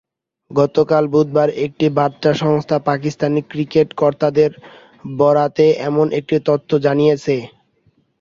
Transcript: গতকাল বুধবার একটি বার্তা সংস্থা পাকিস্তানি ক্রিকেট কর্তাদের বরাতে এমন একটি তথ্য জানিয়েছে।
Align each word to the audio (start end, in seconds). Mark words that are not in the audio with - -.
গতকাল 0.51 1.03
বুধবার 1.07 1.49
একটি 1.65 1.85
বার্তা 1.97 2.31
সংস্থা 2.41 2.77
পাকিস্তানি 2.87 3.41
ক্রিকেট 3.51 3.89
কর্তাদের 3.93 4.51
বরাতে 5.17 5.65
এমন 5.89 6.07
একটি 6.19 6.35
তথ্য 6.47 6.69
জানিয়েছে। 6.85 7.35